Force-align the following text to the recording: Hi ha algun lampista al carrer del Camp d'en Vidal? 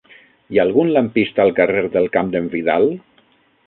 Hi 0.53 0.59
ha 0.61 0.63
algun 0.67 0.89
lampista 0.95 1.45
al 1.45 1.55
carrer 1.61 1.87
del 1.99 2.11
Camp 2.19 2.35
d'en 2.37 2.53
Vidal? 2.57 2.93